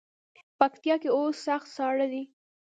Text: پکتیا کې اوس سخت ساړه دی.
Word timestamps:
پکتیا 0.59 0.95
کې 1.01 1.09
اوس 1.17 1.35
سخت 1.47 1.67
ساړه 1.75 2.05
دی. 2.11 2.23